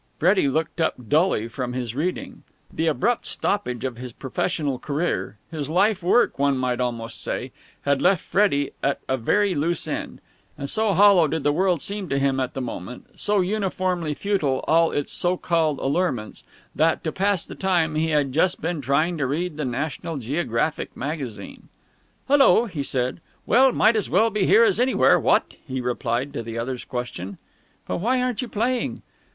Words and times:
Freddie 0.17 0.47
looked 0.47 0.81
up 0.81 0.95
dully 1.09 1.47
from 1.47 1.73
his 1.73 1.93
reading. 1.93 2.41
The 2.73 2.87
abrupt 2.87 3.27
stoppage 3.27 3.83
of 3.83 3.97
his 3.99 4.13
professional 4.13 4.79
career 4.79 5.37
his 5.51 5.69
life 5.69 6.01
work, 6.01 6.39
one 6.39 6.57
might 6.57 6.79
almost 6.81 7.21
say 7.21 7.51
had 7.83 8.01
left 8.01 8.23
Freddie 8.25 8.71
at 8.81 8.99
a 9.07 9.15
very 9.15 9.53
loose 9.53 9.87
end; 9.87 10.19
and 10.57 10.67
so 10.67 10.93
hollow 10.95 11.27
did 11.27 11.43
the 11.43 11.53
world 11.53 11.83
seem 11.83 12.09
to 12.09 12.17
him 12.17 12.39
at 12.39 12.55
the 12.55 12.61
moment, 12.61 13.19
so 13.19 13.41
uniformly 13.41 14.15
futile 14.15 14.65
all 14.67 14.89
its 14.91 15.11
so 15.11 15.37
called 15.37 15.77
allurements, 15.77 16.45
that, 16.73 17.03
to 17.03 17.11
pass 17.11 17.45
the 17.45 17.53
time, 17.53 17.93
he 17.93 18.09
had 18.09 18.31
just 18.31 18.59
been 18.59 18.81
trying 18.81 19.19
to 19.19 19.27
read 19.27 19.55
the 19.55 19.65
National 19.65 20.17
Geographic 20.17 20.97
Magazine. 20.97 21.69
"Hullo!" 22.27 22.65
he 22.65 22.81
said. 22.81 23.21
"Well, 23.45 23.71
might 23.71 23.95
as 23.95 24.09
well 24.09 24.31
be 24.31 24.47
here 24.47 24.63
as 24.63 24.79
anywhere, 24.79 25.19
what?" 25.19 25.53
he 25.67 25.79
replied 25.79 26.33
to 26.33 26.41
the 26.41 26.57
other's 26.57 26.85
question. 26.85 27.37
"But 27.87 27.97
why 27.97 28.19
aren't 28.19 28.41
you 28.41 28.47
playing?" 28.47 29.03